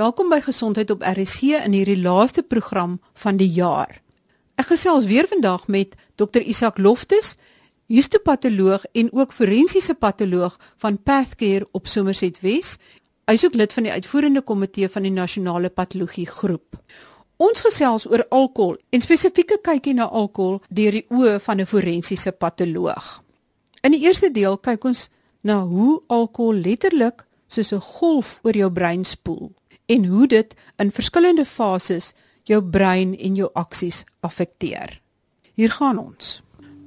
[0.00, 3.98] Welkom by Gesondheid op RSG in hierdie laaste program van die jaar.
[4.56, 7.34] Ek gesels weer vandag met Dr Isak Loftus,
[7.92, 12.78] histopatoloog en ook forensiese patoloog van Pathcare op Somerset Wes.
[13.28, 16.80] Hy is ook lid van die uitvoerende komitee van die nasionale patologie groep.
[17.36, 22.32] Ons gesels oor alkohol en spesifieke kykie na alkohol deur die oë van 'n forensiese
[22.32, 23.20] patoloog.
[23.84, 25.10] In die eerste deel kyk ons
[25.42, 29.52] na hoe alkohol letterlik soos 'n golf oor jou brein spoel
[29.90, 32.12] en hoe dit in verskillende fases
[32.48, 34.98] jou brein en jou aksies affekteer.
[35.58, 36.38] Hier gaan ons.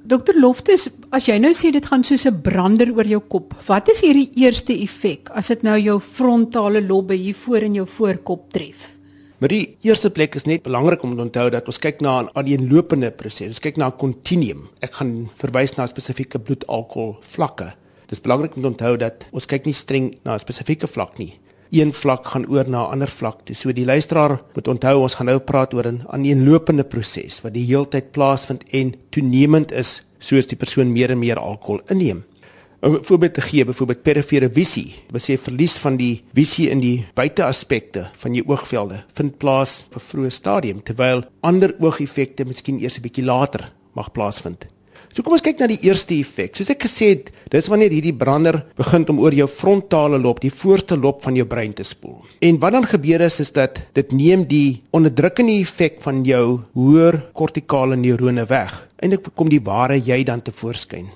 [0.04, 3.88] Dokter Loftus, as jy nou sê dit gaan soos 'n brander oor jou kop, wat
[3.88, 8.52] is hierdie eerste effek as dit nou jou frontale lobbe hier voor in jou voorkop
[8.52, 8.98] tref?
[9.38, 12.28] Maar die eerste plek is net belangrik om te onthou dat ons kyk na 'n
[12.34, 13.48] aaneenlopende proses.
[13.48, 14.68] Ons kyk na 'n kontinuum.
[14.80, 17.74] Ek gaan verwys na spesifieke bloedalkohol vlakke.
[18.06, 21.18] Dit is belangrik om te onthou dat ons kyk nie streng na 'n spesifieke vlak
[21.18, 21.38] nie
[21.80, 23.54] een vlak gaan oor na 'n ander vlak toe.
[23.54, 27.66] So die luisteraar moet onthou ons gaan nou praat oor 'n aaneenlopende proses wat die
[27.66, 32.24] heeltyd plaasvind en toenemend is soos die persoon meer en meer alkohol inneem.
[32.84, 37.06] 'n Voorbeeld te gee, byvoorbeeld perifere visie, wat sê verlies van die visie in die
[37.14, 42.98] buiteaspekte van jou oogvelde vind plaas op 'n vroeë stadium terwyl ander oogeffekte miskien eers
[42.98, 44.66] 'n bietjie later mag plaasvind.
[45.14, 46.56] So kom ons kyk na die eerste effek.
[46.58, 50.50] Soos ek gesê het, dis wanneer hierdie brander begin om oor jou frontale lob, die
[50.50, 52.16] voorste lob van jou brein te spoel.
[52.42, 57.20] En wat dan gebeur is is dat dit neem die onderdrukkende effek van jou hoër
[57.30, 58.74] kortikale neurone weg.
[58.98, 61.06] Eindelik kom die ware jy dan te voorskyn.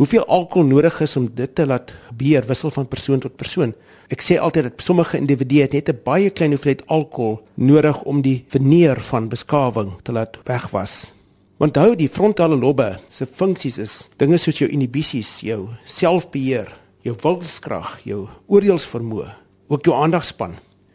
[0.00, 3.76] Hoeveel alkohol nodig is om dit te laat gebeur wissel van persoon tot persoon.
[4.08, 8.44] Ek sê altyd dat sommige individue net 'n baie klein hoeveelheid alkohol nodig om die
[8.48, 11.12] veneer van beskawing te laat wegwas.
[11.60, 16.70] Onthou die frontale lobbe se funksies is dinge soos jou inhibisies, jou selfbeheer,
[17.04, 19.26] jou wilskrag, jou oordeelsvermoë,
[19.68, 20.54] ook jou aandagspan.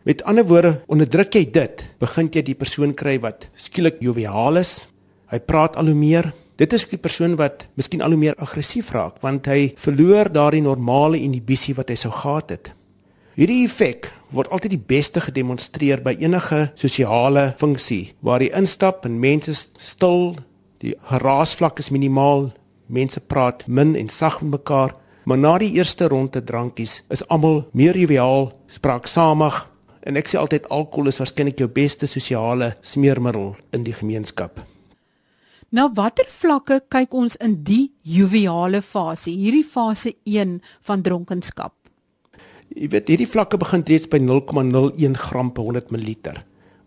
[0.10, 4.72] Met ander woorde, onderdruk jy dit, begin jy die persoon kry wat skielik joviaal is.
[5.30, 6.32] Hy praat al hoe meer.
[6.58, 10.64] Dit is die persoon wat miskien al hoe meer aggressief raak want hy verloor daardie
[10.66, 12.74] normale inhibisie wat hy sou gehad het.
[13.38, 19.22] Hierdie effek word altyd die beste gedemonstreer by enige sosiale funksie waar jy instap en
[19.22, 20.32] mense stil
[20.86, 22.52] Die geraasvlak is minimaal.
[22.94, 24.94] Mense praat min en sag met mekaar,
[25.26, 29.64] maar na die eerste ronde drankies is almal meer joviaal, spraaksamig
[30.06, 34.62] en ek sê altyd alkohol is waarskynlik jou beste sosiale smeermiddel in die gemeenskap.
[35.74, 41.74] Na watter vlakke kyk ons in die joviale fase, hierdie fase 1 van dronkenskap?
[42.76, 46.38] Jy weet, hierdie vlakke begin reeds by 0,01 gram per 100 ml.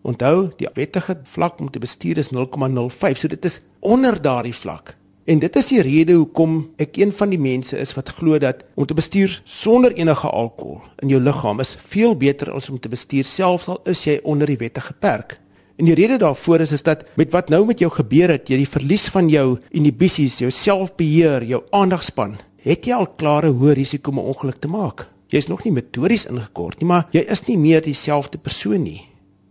[0.03, 4.97] Onthou, die wettige vlak om te bestuur is 0,05, so dit is onder daardie vlak.
[5.29, 8.63] En dit is die rede hoekom ek een van die mense is wat glo dat
[8.81, 12.89] om te bestuur sonder enige alkohol in jou liggaam is veel beter as om te
[12.89, 15.37] bestuur selfs al is jy onder die wettige perk.
[15.77, 18.63] En die rede daarvoor is is dat met wat nou met jou gebeur het, jy
[18.63, 24.11] die verlies van jou inhibisies, jou selfbeheer, jou aandagspan, het jy al klare hoë risiko
[24.11, 25.07] om 'n ongeluk te maak.
[25.29, 29.05] Jy's nog nie metories ingekort nie, maar jy is nie meer dieselfde persoon nie.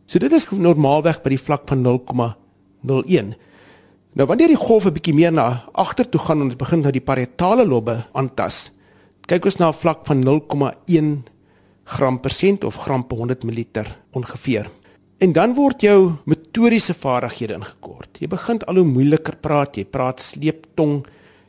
[0.08, 3.34] So dit is normaalweg by die vlak van 0,01.
[4.16, 6.92] Nou wanneer die golf 'n bietjie meer na agter toe gaan en dit begin nou
[6.92, 8.72] die parietale lobbe aantas,
[9.28, 11.24] kyk ons na 'n vlak van 0,1
[11.84, 14.70] gram per sent of gram per 100 ml ongeveer.
[15.20, 18.18] En dan word jou motoriese vaardighede ingekort.
[18.20, 21.06] Jy begin al hoe moeiliker praat, jy praat sleeptong.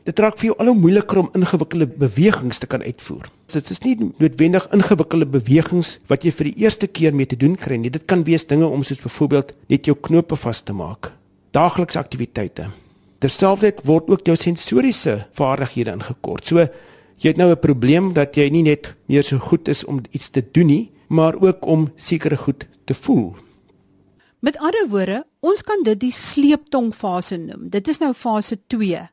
[0.09, 3.27] Dit raak vir jou al hoe moeiliker om ingewikkelde bewegings te kan uitvoer.
[3.53, 7.53] Dit is nie noodwendig ingewikkelde bewegings wat jy vir die eerste keer mee te doen
[7.59, 7.91] kry nie.
[7.93, 11.11] Dit kan wees dinge om soos byvoorbeeld net jou knope vas te maak.
[11.53, 12.71] Daaglikse aktiwiteite.
[13.21, 16.49] Terselfdertyd word ook jou sensoriese vaardighede ingekort.
[16.49, 20.01] So jy het nou 'n probleem dat jy nie net meer so goed is om
[20.11, 23.35] iets te doen nie, maar ook om sekere goed te voel.
[24.39, 27.69] Met ander woorde, ons kan dit die sleeptongfase noem.
[27.69, 29.09] Dit is nou fase 2.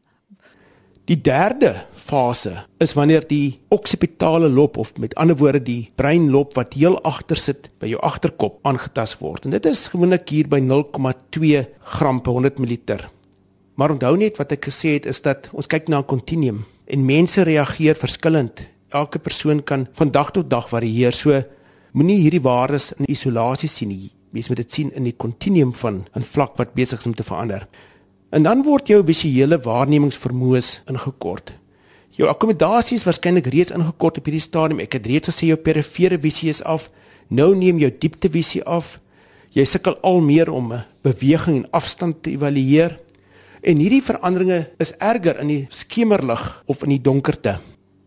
[1.07, 6.75] Die derde fase is wanneer die oksipitale lob of met ander woorde die breinlob wat
[6.75, 9.47] heel agter sit by jou agterkop aangetast word.
[9.47, 11.63] En dit is gewoonlik hier by 0,2
[11.95, 13.07] gram per 100 ml.
[13.79, 17.07] Maar onthou net wat ek gesê het is dat ons kyk na 'n kontinuum en
[17.07, 18.67] mense reageer verskillend.
[18.91, 21.13] Elke persoon kan van dag tot dag varieer.
[21.13, 21.41] So
[21.93, 24.11] moenie hierdie waardes in isolasie sien nie.
[24.31, 27.23] Mens moet dit sien in die kontinuum van 'n vlak wat besig is om te
[27.23, 27.69] verander.
[28.35, 31.53] En dan word jou visuele waarnemingsvermoëns ingekort.
[32.17, 34.81] Jou akkommodasie is waarskynlik reeds ingekort op hierdie stadium.
[34.83, 36.89] Ek het reeds gesê jou perifere visie is af.
[37.29, 38.97] Nou neem jou dieptevisie af.
[39.55, 40.73] Jy sukkel al meer om
[41.07, 42.97] beweging en afstand te evalueer.
[43.63, 47.59] En hierdie veranderinge is erger in die skemerlig of in die donkerte.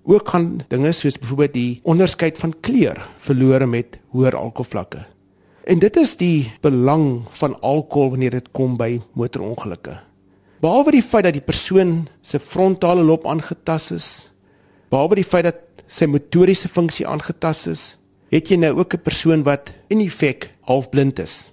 [0.09, 5.05] Ook gaan dinge soos byvoorbeeld die onderskeid van kleur verlore met hoër alkoholvlakke.
[5.69, 9.99] En dit is die belang van alkohol wanneer dit kom by motorongelukke.
[10.59, 14.07] Behalwe die feit dat die persoon se frontale lob aangetast is,
[14.91, 17.83] behalwe die feit dat sy motoriese funksie aangetast is,
[18.29, 21.51] het jy nou ook 'n persoon wat in effek halfblind is.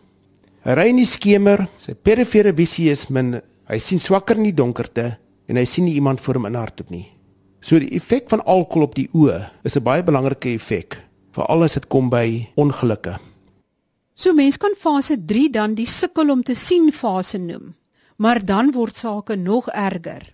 [0.64, 4.53] Hy ry in die skemer, sy perifere visie is min, hy sien swakker in die
[4.53, 7.06] donkerte en hy sien nie iemand voor hom in hardop nie.
[7.61, 10.99] So die effek van alkohol op die oë is 'n baie belangrike effek,
[11.31, 13.19] veral as dit kom by ongelukke.
[14.14, 17.75] So mens kan fase 3 dan die sukkel om te sien fase noem,
[18.17, 20.33] maar dan word sake nog erger.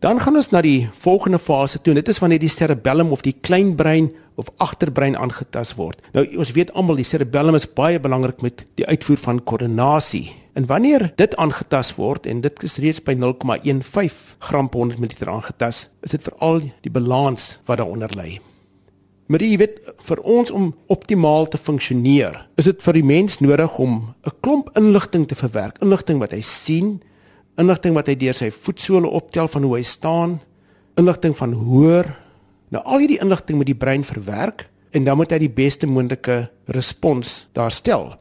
[0.00, 1.94] Dan gaan ons na die volgende fase toe.
[1.94, 4.08] Dit is wanneer die cerebellum of die kleinbrein
[4.40, 6.00] of agterbrein aangetast word.
[6.16, 10.30] Nou ons weet almal die cerebellum is baie belangrik met die uitvoer van koördinasie.
[10.56, 14.16] En wanneer dit aangetast word en dit is reeds by 0,15
[14.48, 18.40] gram per 100 ml aangetast, is dit veral die balans wat daaronder lê.
[19.30, 19.76] Maar jy weet
[20.08, 24.70] vir ons om optimaal te funksioneer, is dit vir die mens nodig om 'n klomp
[24.74, 27.00] inligting te verwerk, inligting wat hy sien,
[27.56, 30.40] inligting wat hy deur sy voetsole optel van hoe hy staan,
[30.96, 32.06] inligting van hoor.
[32.70, 36.50] Nou al hierdie inligting moet die brein verwerk en dan moet hy die beste moontlike
[36.66, 38.16] respons daar stel.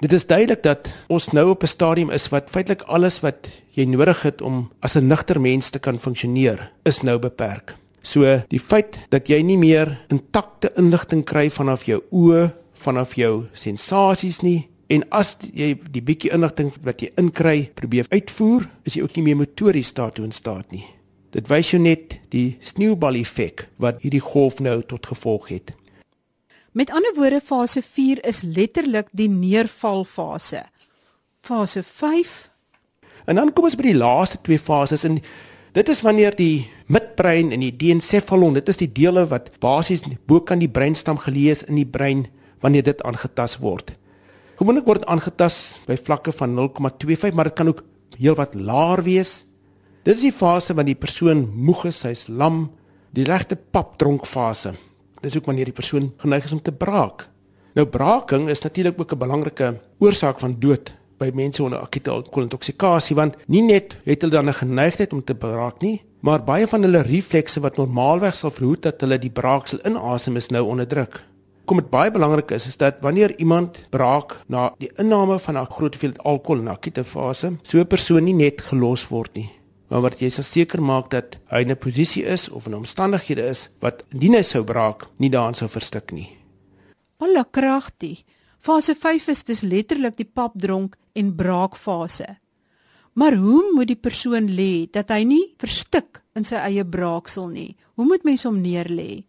[0.00, 3.84] Dit is duidelik dat ons nou op 'n stadium is wat feitelik alles wat jy
[3.84, 7.76] nodig het om as 'n nigter mens te kan funksioneer, is nou beperk.
[8.04, 12.50] So die feit dat jy nie meer intakte inligting kry vanaf jou oë,
[12.84, 18.66] vanaf jou sensasies nie, En as jy die bietjie inligting wat jy inkry probeer uitvoer,
[18.84, 20.84] is jy ook nie meer motories daartoe in staat nie.
[21.34, 25.72] Dit wys jou net die sneeubal effek wat hierdie golf nou tot gevolg het.
[26.74, 30.66] Met ander woorde fase 4 is letterlik die neervalfase.
[31.44, 32.50] Fase 5
[33.24, 35.16] En dan kom ons by die laaste twee fases en
[35.72, 40.60] dit is wanneer die midbrein en die diencephalon, dit is die dele wat basies bokant
[40.60, 42.26] die breinstam geleë is in die brein
[42.60, 43.94] wanneer dit aangetast word.
[44.58, 47.82] Gewoonlik word aangetast by vlakke van 0,25, maar dit kan ook
[48.18, 49.42] heelwat laer wees.
[50.04, 52.68] Dit is die fase wanneer die persoon moeg is, hy's lam,
[53.14, 54.74] die regte papdronk fase.
[55.24, 57.28] Dis ook wanneer die persoon geneig is om te braak.
[57.74, 63.16] Nou braaking is natuurlik ook 'n belangrike oorsaak van dood by mense onder akute alkoholintoksikasie
[63.16, 66.86] want nie net het hulle dan 'n geneigtheid om te braak nie, maar baie van
[66.86, 71.20] hulle reflekse wat normaalweg sal verhoed dat hulle die braaksel inasem is nou onderdruk
[71.64, 75.72] kom dit baie belangrik is is dat wanneer iemand braak na die inname van 'n
[75.76, 79.50] groot hoeveelheid alkohol in 'n akute fase, so 'n persoon nie net gelos word nie,
[79.88, 83.70] maar wat jy seker maak dat hy in 'n posisie is of in omstandighede is
[83.80, 86.28] wat indien hy sou braak, nie daaraan sou verstik nie.
[87.18, 88.24] Alle kragtig.
[88.58, 92.38] Fase 5 is dis letterlik die papdronk en braakfase.
[93.14, 97.76] Maar hoe moet die persoon lê dat hy nie verstik in sy eie braaksel nie?
[97.94, 99.22] Hoe moet mens hom neerlê?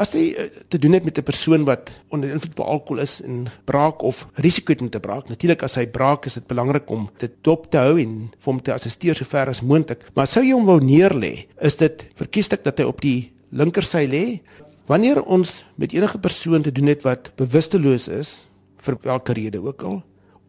[0.00, 3.20] as jy uh, te doen het met 'n persoon wat onder invloed van alkohol is
[3.20, 6.90] en braak of risiko het om te braak, natuurlik as hy braak is dit belangrik
[6.90, 10.00] om dit dop te hou en hom te assisteer so ver as moontlik.
[10.14, 14.40] Maar sou jy hom wou neerlê, is dit verkieslik dat hy op die linkersy lê.
[14.86, 19.82] Wanneer ons met enige persoon te doen het wat bewusteloos is vir watter rede ook
[19.82, 20.02] al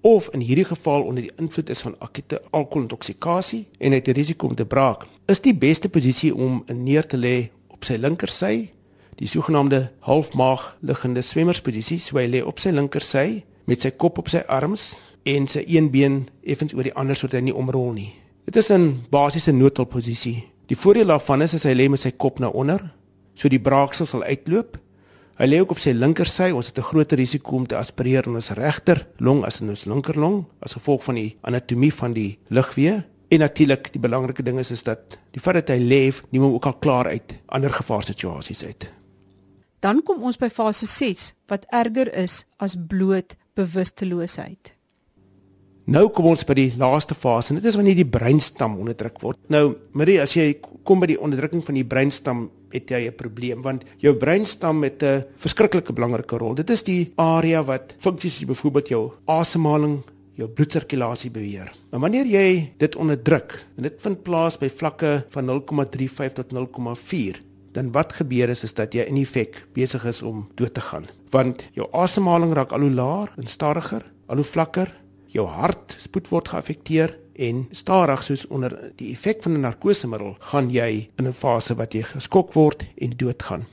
[0.04, 4.48] of in hierdie geval onder die invloed is van akute alkoholintoksikasie en het 'n risiko
[4.48, 8.70] om te braak, is die beste posisie om neer te lê op sy linkersy
[9.16, 14.30] die sogenaamde halfmaag liggende swemmersposisie, so hy lê op sy linkersy met sy kop op
[14.30, 14.94] sy arms
[15.30, 18.14] en sy een been effens oor die ander sodat hy nie omrol nie.
[18.46, 20.44] Dit is 'n basiese noodhulpposisie.
[20.68, 22.92] Die voordeel daarvan is as hy lê met sy kop na onder,
[23.36, 24.78] so die braaksel sal uitloop.
[25.44, 28.36] Hy lê ook op sy linkersy, ons het 'n groter risiko om te aspireer in
[28.36, 33.04] ons regter long as in ons linkerlong as gevolg van die anatomie van die lugweë.
[33.28, 36.54] En natuurlik, die belangrike ding is is dat die feit dat hy leef, neem hom
[36.54, 38.92] ook al klaar uit ander gevaarsituasies uit.
[39.80, 44.76] Dan kom ons by fase 6 wat erger is as bloot bewusteloosheid.
[45.86, 49.40] Nou kom ons by die laaste fase en dit is wanneer die breinstam onderdruk word.
[49.50, 50.54] Nou, Marie, as jy
[50.88, 55.04] kom by die onderdrukking van die breinstam, het jy 'n probleem want jou breinstam het
[55.04, 56.56] 'n verskriklike belangrike rol.
[56.56, 60.02] Dit is die area wat funksies soos byvoorbeeld jou asemhaling,
[60.36, 61.72] jou bloedsirkulasie beheer.
[61.92, 67.40] Maar wanneer jy dit onderdruk en dit vind plaas by vlakke van 0,35 tot 0,4
[67.74, 71.08] dan wat gebeur is is dat jy in effek besig is om dood te gaan
[71.34, 74.92] want jou asemhaling raak al hoe laer en stadiger al hoe vlakker
[75.34, 81.10] jou hartspoed word geaffekteer en stadig soos onder die effek van 'n narkosemiddel gaan jy
[81.18, 83.66] in 'n fase wat jy geskok word en doodgaan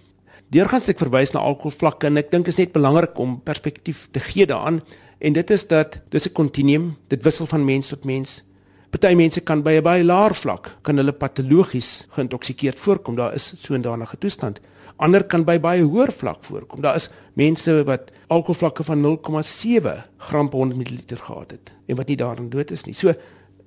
[0.49, 4.47] deurgangs ek verwys na alkoholvlakke en ek dink is net belangrik om perspektief te gee
[4.47, 4.83] daaraan
[5.19, 8.45] en dit is dat dis 'n kontinuum dit wissel van mens tot mens
[8.91, 13.15] Party mense kan by 'n baie laer vlak kan hulle patologies geïntoksikeerd voorkom.
[13.15, 14.61] Daar is so 'n danige toestand.
[14.97, 16.81] Ander kan by baie hoër vlak voorkom.
[16.81, 22.07] Daar is mense wat alkoholvlakke van 0,7 gram per 100 ml gehad het en wat
[22.07, 22.95] nie daarin dood is nie.
[22.95, 23.15] So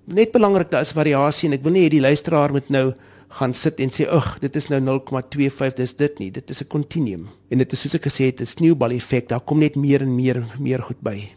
[0.05, 2.93] net belangrik daar is variasie en ek wil nie hê die luisteraar moet nou
[3.39, 6.31] gaan sit en sê ag dit is nou 0,25 dis dit nie.
[6.31, 9.41] Dit is 'n kontinuum en dit is soos ek gesê het 'n sneeubal effek daar
[9.41, 11.29] kom net meer en meer en meer goed by.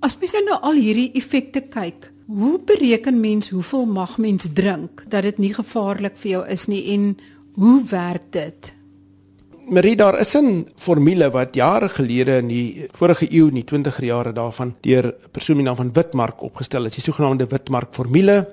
[0.00, 5.22] As mens nou al hierdie effekte kyk hoe bereken mens hoeveel mag mens drink dat
[5.22, 7.16] dit nie gevaarlik vir jou is nie en
[7.54, 8.74] hoe werk dit
[9.68, 14.04] Marie daar is 'n formule wat jare gelede in die vorige eeu in die 20er
[14.04, 18.46] jare daarvan deur 'n persoon met naam van Witmark opgestel is die sogenaamde Witmark formule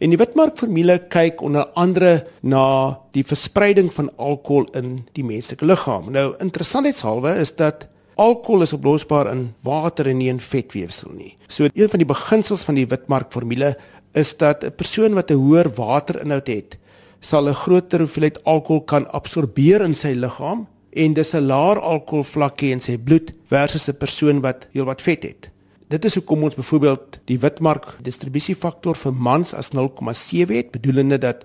[0.00, 6.08] En die witmarkformule kyk onder andere na die verspreiding van alkohol in die menslike liggaam.
[6.14, 7.84] Nou interessantheidshalwe is dat
[8.16, 11.34] alkohol is oplosbaar in water en nie in vetweefsel nie.
[11.52, 13.74] So een van die beginsels van die witmarkformule
[14.16, 16.78] is dat 'n persoon wat 'n hoër waterinhoud het,
[17.20, 22.60] sal 'n groter hoeveelheid alkohol kan absorbeer in sy liggaam en dis 'n laer alkoholvlak
[22.62, 25.48] hê in sy bloed versus 'n persoon wat heelwat vet het.
[25.88, 31.44] Dit is hoekom ons byvoorbeeld die witmark distribusiefaktor vir mans as 0,7 het, bedoelende dat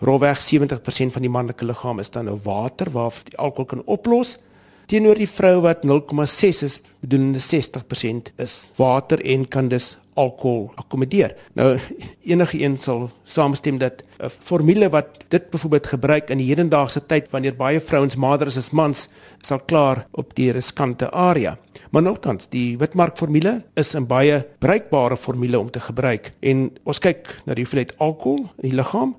[0.00, 4.38] rowweg 70% van die manlike liggaam is dan nou water waar die alkohol kan oplos
[4.88, 11.34] teenoor die vrou wat 0,6 is, bedoelende 60% is water en kan dus alkohol akkommodeer.
[11.54, 11.76] Nou
[12.26, 17.30] enige een sal saamstem dat 'n formule wat dit byvoorbeeld gebruik in die hedendaagse tyd
[17.30, 19.08] wanneer baie vrouens mader is as mans,
[19.40, 21.58] sal klaar op die riskante area.
[21.90, 26.98] Maar nogtans, die Witmark formule is 'n baie bruikbare formule om te gebruik en ons
[26.98, 29.16] kyk na die hoeveelheid alkohol in die liggaam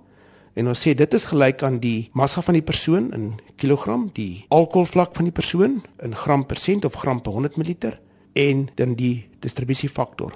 [0.54, 4.46] en ons sê dit is gelyk aan die massa van die persoon in kilogram, die
[4.50, 7.94] alkoholvlak van die persoon in gram per sent of gram per 100 ml
[8.34, 10.36] en dan die distribusiefaktor.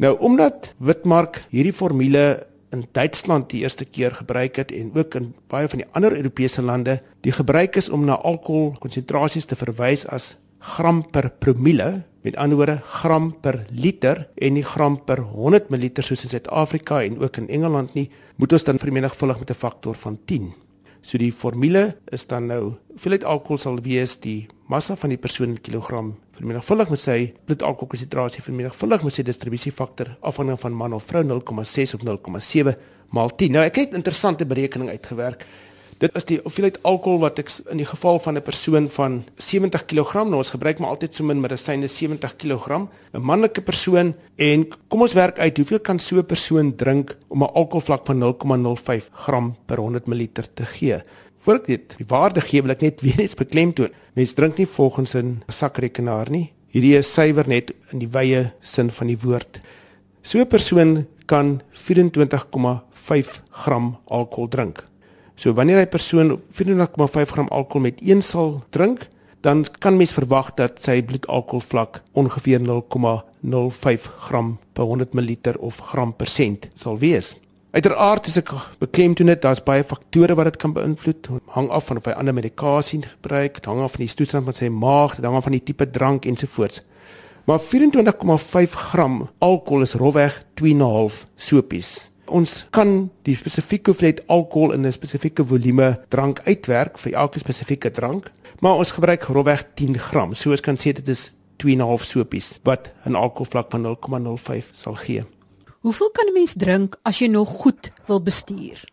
[0.00, 5.26] Nou omdat Witmark hierdie formule in Duitsland die eerste keer gebruik het en ook in
[5.52, 10.38] baie van die ander Europese lande, die gebruik is om na alkoholkonsentrasies te verwys as
[10.76, 11.90] gram per promille,
[12.24, 17.02] met ander woorde gram per liter en nie gram per 100 ml soos in Suid-Afrika
[17.04, 18.08] en ook in Engeland nie,
[18.40, 20.54] moet ons dan vermenigvuldig met 'n faktor van 10.
[21.02, 25.48] So die formule is dan nou hoeveelheid alkohol sal wees die massa van die persoon
[25.48, 27.16] in kilogram vermenigvuldig met sy
[27.48, 32.76] bloedalkoholkonsentrasie vermenigvuldig met sy distribusiefaktor afhangende van man of vrou 0,6 of 0,7
[33.12, 33.52] maal 10.
[33.56, 35.44] Nou ek het 'n interessante berekening uitgewerk.
[36.00, 39.84] Dit is die hoeveelheid alkohol wat ek in die geval van 'n persoon van 70
[39.84, 44.68] kg, nou ons gebruik maar altyd so min medisyne 70 kg, 'n manlike persoon en
[44.88, 49.10] kom ons werk uit hoeveel kan so 'n persoon drink om 'n alkoholvlak van 0,05
[49.12, 51.02] gram per 100 ml te gee.
[51.40, 53.94] Voor ek dit die waarde gee, wil ek net weer eens beklemtoon.
[54.18, 56.52] Mense drink nie volgens 'n sakrekenaar nie.
[56.68, 59.60] Hierdie is suiwer net in die wye sin van die woord.
[60.22, 64.84] So 'n persoon kan 24,5 gram alkohol drink.
[65.36, 69.08] So wanneer 'n persoon 24,5 gram alkohol met een sal drink,
[69.40, 76.12] dan kan mens verwag dat sy bloedalkoholvlak ongeveer 0,05 gram per 100 ml of gram
[76.16, 77.34] per sent sal wees.
[77.70, 78.50] Uiteraard is ek
[78.82, 81.28] beklemtoon dit daar's baie faktore wat dit kan beïnvloed.
[81.54, 84.68] Hang af van of hy ander medikasie gebruik, hang af van die toestand van sy
[84.68, 86.82] maag, hang af van die tipe drank ensovoorts.
[87.46, 94.86] Maar 24,5 gram alkohol is rofweg 2,5 sopies ons kan die spesifieke hoeveelheid alkohol in
[94.86, 100.34] 'n spesifieke volume drank uitwerk vir elke spesifieke drank, maar ons gebruik grofweg 10 gram.
[100.34, 105.24] So ons kan sê dit is 2,5 sopies wat 'n alkoholvlak van 0,05 sal gee.
[105.80, 108.84] Hoeveel kan 'n mens drink as jy nog goed wil bestuur?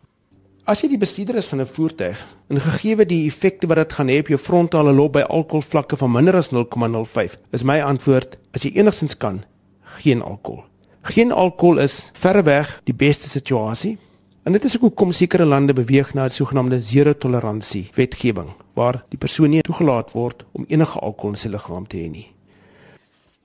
[0.64, 4.08] As jy die bestuurder is van 'n voertuig en gegee die effekte wat dit gaan
[4.08, 8.64] hê op jou frontale lob by alkoholvlakke van minder as 0,05, is my antwoord as
[8.64, 9.44] jy enigstens kan,
[9.84, 10.64] geen alkohol.
[11.02, 13.98] Geen alkohol is verreweg die beste situasie.
[14.44, 19.04] En dit is ook hoekom sekere lande beweeg na 'n sogenaamde zero toleransie wetgewing waar
[19.10, 22.37] die persoon nie toegelaat word om enige alkohol in sy liggaam te hê nie.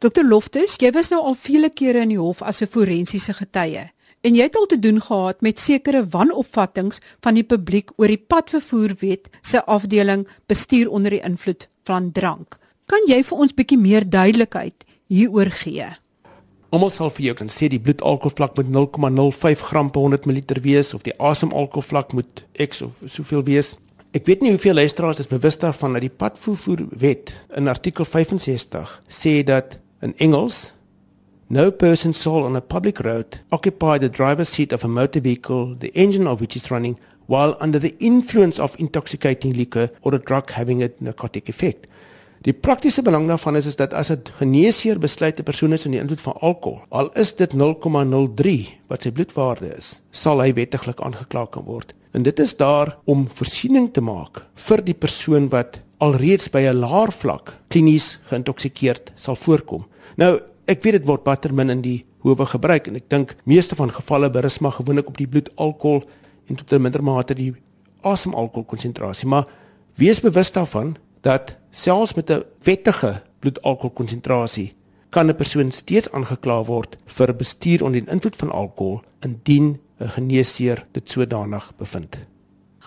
[0.02, 3.84] Dr Loftus, jy was nou al vele kere in die hof as 'n forensiese getuie
[4.26, 8.18] en jy het al te doen gehad met sekere wanopvattinge van die publiek oor die
[8.18, 12.58] padvervoerwet se afdeling bestuur onder die invloed van drank.
[12.86, 15.86] Kan jy vir ons bietjie meer duidelikheid hieroor gee?
[16.70, 20.94] Almal sal vir jou kan sê die bloedalkoholvlak moet 0,05 gram per 100 ml wees
[20.94, 23.76] of die asemalkoholvlak moet X of soveel wees.
[24.12, 29.42] Ek weet nie hoeveel luisteraars is bewus daarvan dat die padvervoerwet in artikel 65 sê
[29.42, 30.72] dat in Engels
[31.48, 35.76] no person shall on a public road occupy the driver's seat of a motor vehicle
[35.78, 40.18] the engine of which is running while under the influence of intoxicating liquor or a
[40.18, 41.86] drug having a narcotic effect.
[42.42, 46.00] Die praktiese belang daarvan is is dat as 'n geneesheer besluit 'n persoon is onder
[46.00, 51.46] invloed van alkohol, al is dit 0,03 wat sy bloedwaarde is, sal hy wettiglik aangekla
[51.46, 51.94] kan word.
[52.12, 56.80] En dit is daar om voorsiening te maak vir die persoon wat alreeds by 'n
[56.80, 59.84] laer vlak klinies geïntoksikeerd sal voorkom.
[60.16, 63.74] Nou, ek weet dit word baie min in die howe gebruik en ek dink meeste
[63.74, 66.04] van gevalle berus maar gewoonlik op die bloedalkohol
[66.48, 67.54] en tot 'n minder mate die
[68.02, 69.46] asemalkohol konsentrasie, maar
[69.96, 74.74] wees bewus daarvan dat selfs met 'n wettige bloedalkohol konsentrasie
[75.10, 80.08] kan 'n persoon steeds aangekla word vir bestuur onder die invloed van alkohol indien 'n
[80.08, 82.18] geneesheer dit sodanig bevind.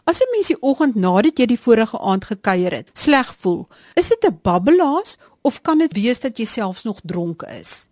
[0.03, 4.07] As 'n mens die oggend nadat jy die vorige aand gekuier het, sleg voel, is
[4.07, 7.85] dit 'n babbelaas of kan dit wees dat jy selfs nog dronk is?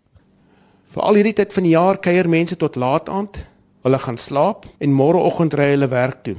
[0.90, 3.38] Vir al hierdie tyd van die jaar kuier mense tot laat aand,
[3.86, 6.36] hulle gaan slaap en môreoggend ry hulle werk toe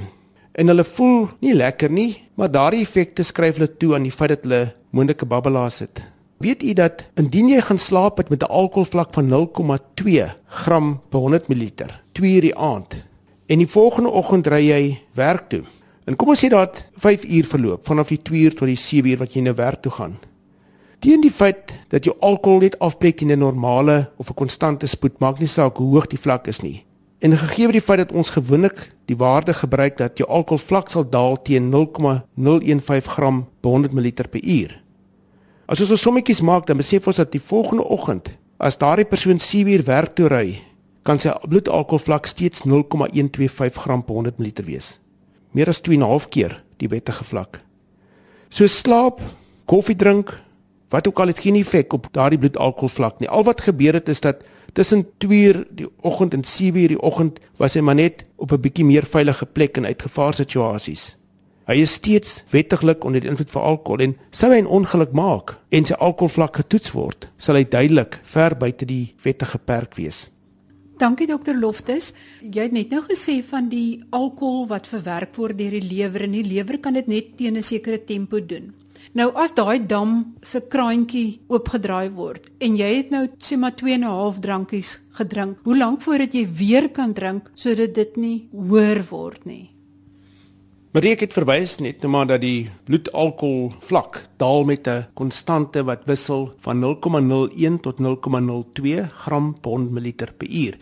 [0.55, 4.31] en hulle voel nie lekker nie, maar daardie effekte skryf hulle toe aan die feit
[4.31, 4.61] dat hulle
[4.95, 6.01] moontlike babbelaars het.
[6.43, 11.47] Weet u dat indien jy gaan slaap met 'n alkoholvlak van 0,2 gram per 100
[11.47, 11.71] ml,
[12.11, 13.03] 2 uur die aand
[13.47, 15.63] en die volgende oggend ry jy werk toe.
[16.05, 19.11] En kom ons sê dat 5 uur verloop vanaf die 2 uur tot die 7
[19.11, 20.17] uur wat jy nou werk toe gaan.
[21.05, 25.19] Teen die feit dat jou alkohol net afbreek in 'n normale of 'n konstante spoed,
[25.19, 26.83] maak nie saak hoe hoog die vlak is nie.
[27.19, 31.41] En gegee die feit dat ons gewoonlik die waarde gebruik dat jou alkoholvlak sal daal
[31.41, 34.81] teen 0,015 gram per 100 ml per uur.
[35.65, 39.39] As ons so sommetjies maak, dan besef ons dat die volgende oggend, as daardie persoon
[39.39, 40.61] 7 uur werk toe ry,
[41.03, 44.99] kan sy bloedalkoholvlak steeds 0,125 gram per 100 ml wees.
[45.51, 47.61] Meer as 2.5 keer die wettige vlak.
[48.49, 49.21] So slaap,
[49.65, 50.44] koffie drink,
[50.95, 53.29] wat ook al het geen effek op daardie bloedalkoholvlak nie.
[53.29, 57.75] Al wat gebeur het is dat tussen 2uur die oggend en 7uur die oggend was
[57.75, 61.15] hy maar net op 'n bietjie meer veilige plek in uitgevaarsituasies.
[61.65, 65.57] Hy is steeds wettiglik onder die invloed van alkohol en sou hy 'n ongeluk maak
[65.69, 70.29] en sy alkoholvlak getoets word, sal hy duidelik ver buite die wettige perk wees.
[70.97, 72.13] Dankie dokter Loftus.
[72.41, 76.31] Jy het net nou gesê van die alkohol wat verwerk word deur die lewer en
[76.31, 78.84] die lewer kan dit net teen 'n sekere tempo doen.
[79.15, 83.93] Nou as daai dam se kraantjie oopgedraai word en jy het nou sê maar 2
[83.93, 88.49] en 'n half drankies gedrink, hoe lank voordat jy weer kan drink sodat dit nie
[88.51, 89.71] hoër word nie?
[90.91, 95.83] Maar ek het verwys net nou maar dat die bloedalkohol vlak daal met 'n konstante
[95.83, 100.77] wat wissel van 0,01 tot 0,02 gram per 100 ml per uur.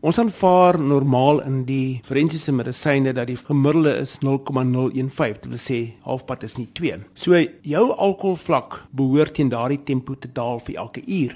[0.00, 5.80] Ons aanvaar normaal in die forensiese medisyne dat die gemiddelde is 0,015, dit wil sê
[6.06, 6.94] halfpad is nie 2.
[7.12, 7.36] So
[7.68, 11.34] jou alkoholvlak behoort teen daardie tempo te daal vir elke uur.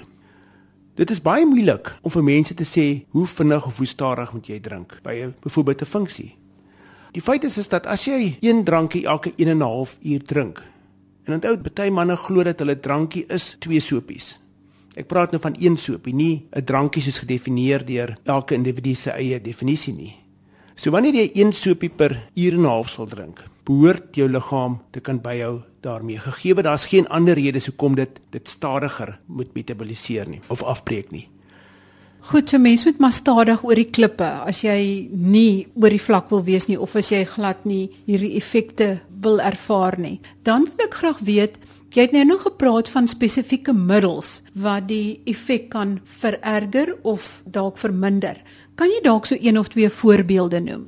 [0.97, 4.49] Dit is baie moeilik om vir mense te sê hoe vinnig of hoe stadig moet
[4.49, 6.35] jy drink by 'n byvoorbeeld 'n funksie.
[7.13, 10.23] Die feit is is dat as jy een drankie elke 1 en 'n half uur
[10.23, 10.63] drink.
[11.25, 14.39] En onthou, baie manne glo dat hulle drankie is twee sopies.
[14.95, 19.11] Ek praat nou van een soopie, nie 'n drankie soos gedefinieer deur elke individu se
[19.11, 20.15] eie definisie nie.
[20.75, 24.81] So wanneer jy een soopie per uur en 'n half sal drink, behoort jou liggaam
[24.91, 26.17] te kan byhou daarmee.
[26.17, 31.11] Gegee dat daar's geen ander rede hoekom dit dit stadiger moet metaboliseer nie of afbreek
[31.11, 31.27] nie.
[32.19, 36.29] Goed, so mense moet maar stadig oor die klippe as jy nie oor die vlak
[36.29, 40.19] wil wees nie of as jy glad nie hierdie effekte wil ervaar nie.
[40.43, 41.59] Dan wil ek graag weet
[41.95, 47.79] Jy het nou nog gepraat van spesifieke middels wat die effek kan vererger of dalk
[47.79, 48.41] verminder.
[48.75, 50.83] Kan jy dalk so een of twee voorbeelde noem?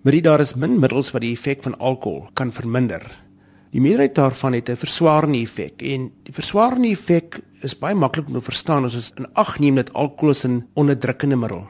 [0.00, 3.04] Maar daar is min middels wat die effek van alkohol kan verminder.
[3.76, 8.34] Die meerderheid daarvan het 'n verswaarende effek en die verswaarende effek is baie maklik om
[8.34, 11.68] te verstaan as ons in ag neem dat alkohol 'n onderdrukkende middel.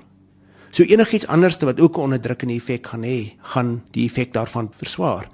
[0.71, 5.29] So enigiets anders wat ook 'n onderdrukkende effek gaan hê, gaan die effek daarvan verswaar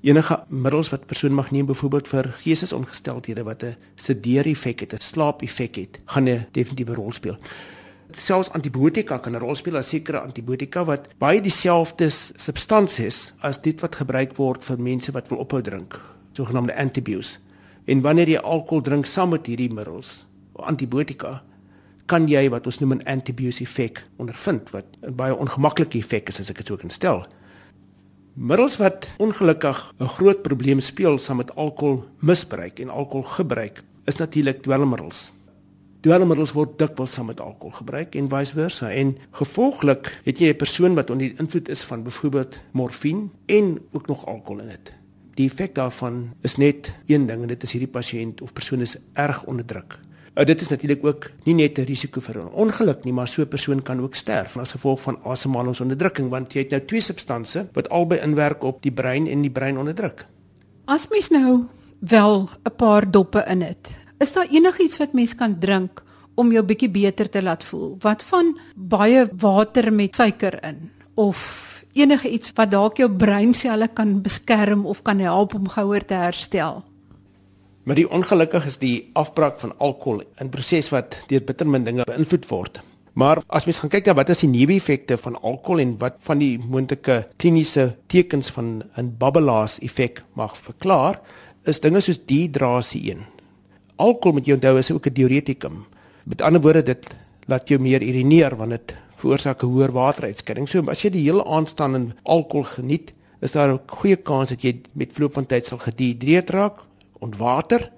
[0.00, 5.02] enige middels wat persoon mag neem byvoorbeeld vir geestesongesteldhede wat 'n sedeer effek het, 'n
[5.02, 7.36] slaap effek het, gaan 'n definitiewe rol speel.
[8.10, 13.80] Selfs antibiotika kan 'n rol speel, as sekere antibiotika wat baie dieselfde substansies as dit
[13.80, 16.00] wat gebruik word vir mense wat wil ophou drink,
[16.32, 17.40] sogenaamde antibiotics.
[17.84, 21.42] En wanneer jy alkohol drink saam met hierdie middels, antibiotika,
[22.06, 26.40] kan jy wat ons noem 'n antibiotic effek ondervind wat 'n baie ongemaklike effek is
[26.40, 27.26] as ek dit so kan stel.
[28.38, 35.32] Middels wat ongelukkig 'n groot probleem speel saam met alkoholmisbruik en alkoholgebruik is natuurlik dwelmmiddels.
[36.00, 40.56] Dwelmmiddels word dikwels saam met alkohol gebruik en vice versa en gevolglik het jy 'n
[40.56, 44.94] persoon wat onder die invloed is van byvoorbeeld morfine en ook nog alkohol in dit.
[45.34, 48.96] Die effek daarvan is net een ding en dit is hierdie pasiënt of persoon is
[49.12, 49.98] erg onderdruk.
[50.38, 53.42] Uh, dit is natuurlik ook nie net 'n risiko vir 'n ongeluk nie, maar so
[53.42, 57.64] 'n persoon kan ook sterf as gevolg van asemhalingsonderdrukking want jy het nou twee substansies
[57.72, 60.26] wat albei inwerk op die brein en die brein onderdruk.
[60.84, 61.66] As mens nou
[61.98, 63.96] wel 'n paar doppe in het.
[64.18, 66.02] Is daar enigiets wat mens kan drink
[66.34, 67.96] om jou bietjie beter te laat voel?
[68.00, 74.22] Wat van baie water met suiker in of enige iets wat dalk jou breinselle kan
[74.22, 76.84] beskerm of kan help om gouer te herstel?
[77.88, 82.46] Maar die ongelukkig is die afbraak van alkohol 'n proses wat deur bittermin dinge beïnvloed
[82.48, 82.80] word.
[83.14, 86.38] Maar as mens gaan kyk na wat is die neeweffekte van alkohol en wat van
[86.38, 91.20] die moontlike kliniese tekens van 'n babbelaars effek mag verklaar,
[91.64, 93.24] is dinge soos dehydrasie een.
[93.96, 95.86] Alkohol moet jy onthou is ook 'n diuretikum.
[96.24, 100.68] Met ander woorde dit laat jou meer urineer want dit veroorsaak 'n hoër wateruitskeiding.
[100.68, 104.48] So as jy die hele aand staan en alkohol geniet, is daar 'n goeie kans
[104.48, 106.87] dat jy met verloop van tyd sal gedehidreerd raak,
[107.18, 107.90] ontwater.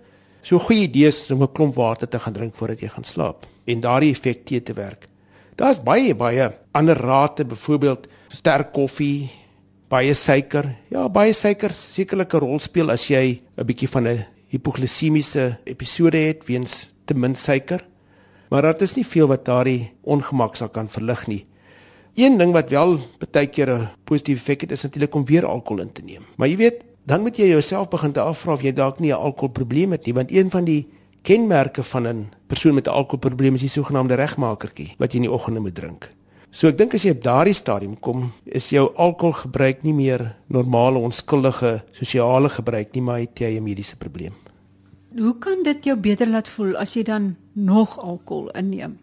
[0.42, 3.04] So 'n goeie idee is om 'n klomp water te gaan drink voordat jy gaan
[3.04, 5.08] slaap en daardie effek te te werk.
[5.56, 9.30] Daar's baie baie ander rade, byvoorbeeld sterk koffie,
[9.88, 10.76] baie suiker.
[10.88, 16.16] Ja, baie suiker sekerlik 'n rol speel as jy 'n bietjie van 'n hipoglisemiese episode
[16.16, 17.84] het weens te min suiker.
[18.50, 21.44] Maar dit is nie veel wat daardie ongemak sal kan verlig nie.
[22.14, 25.82] Een ding wat wel baie keer 'n positiewe effek het is natuurlik om weer alkohol
[25.82, 26.24] in te neem.
[26.36, 29.18] Maar jy weet, dan moet jy jouself begin te afvra of jy dalk nie 'n
[29.18, 30.86] alkoholprobleem het nie, want een van die
[31.22, 35.32] kenmerke van 'n persoon met 'n alkoholprobleem is die sogenaamde regmakertjie wat jy in die
[35.32, 36.08] oggende moet drink.
[36.50, 40.98] So ek dink as jy op daardie stadium kom, is jou alkoholgebruik nie meer normale
[40.98, 44.34] onskuldige sosiale gebruik nie, maar het jy 'n mediese probleem.
[45.18, 48.98] Hoe kan dit jou beter laat voel as jy dan nog alkohol inneem?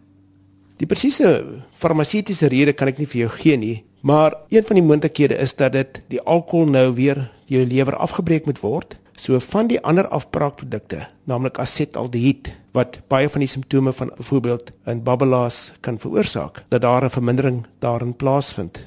[0.76, 4.84] Die presiese farmaseutiese rede kan ek nie vir jou gee nie, maar een van die
[4.84, 8.96] moontlikhede is dat dit die alkohol nou weer jou lewer afgebreek moet word.
[9.18, 15.02] So van die ander afbraakprodukte, naamlik asetaldehied wat baie van die simptome van byvoorbeeld 'n
[15.02, 18.78] babbelaars kan veroorsaak, dat daar 'n vermindering daarin plaasvind.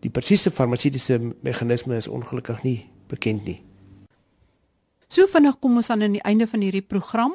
[0.00, 3.62] Die presiese farmaseutiese meganisme is ongelukkig nie bekend nie.
[5.08, 7.34] So vinnig kom ons aan aan die einde van hierdie program.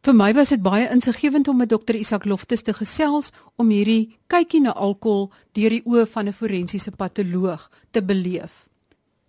[0.00, 3.26] Vir my was dit baie insiggewend om met dokter Isak Loftus te gesels
[3.60, 8.64] om hierdie kykie na alkohol deur die oë van 'n forensiese patoloog te beleef.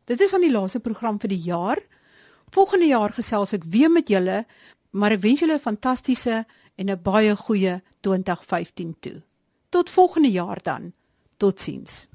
[0.06, 1.78] Dit is aan die laaste program vir die jaar.
[2.52, 4.46] Volgende jaar gesels ek weer met julle,
[4.92, 6.46] maar ek wens julle 'n fantastiese
[6.78, 9.22] en 'n baie goeie 2015 toe.
[9.70, 10.94] Tot volgende jaar dan.
[11.38, 12.08] Totsiens.